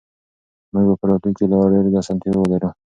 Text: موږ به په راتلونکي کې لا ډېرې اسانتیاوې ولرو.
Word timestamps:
موږ 0.71 0.83
به 0.87 0.93
په 0.99 1.05
راتلونکي 1.09 1.37
کې 1.45 1.49
لا 1.51 1.59
ډېرې 1.71 1.89
اسانتیاوې 2.01 2.39
ولرو. 2.41 2.69